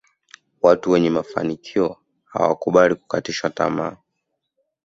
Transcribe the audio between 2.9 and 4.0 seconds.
kukatishwa tamaa